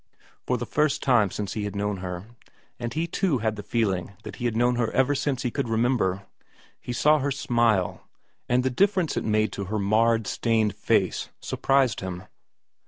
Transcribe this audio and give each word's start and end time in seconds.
For 0.47 0.57
the 0.57 0.65
first 0.65 1.03
time 1.03 1.29
since 1.29 1.53
he 1.53 1.63
had 1.65 1.75
known 1.75 1.97
her 1.97 2.25
and 2.79 2.91
he 2.91 3.05
too 3.05 3.37
had 3.37 3.55
the 3.55 3.61
feeling 3.61 4.13
that 4.23 4.37
he 4.37 4.45
had 4.45 4.57
known 4.57 4.77
her 4.77 4.89
ever 4.93 5.13
since 5.13 5.43
he 5.43 5.51
could 5.51 5.69
remember 5.69 6.25
he 6.79 6.91
saw 6.91 7.19
her 7.19 7.29
smile, 7.29 8.09
and 8.49 8.63
the 8.63 8.71
difference 8.71 9.15
it 9.15 9.23
made 9.23 9.51
to 9.51 9.65
her 9.65 9.77
marred, 9.77 10.25
stained 10.25 10.73
face 10.73 11.29
surprised 11.39 11.99
him. 11.99 12.23